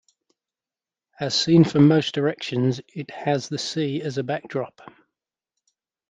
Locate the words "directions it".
2.15-3.11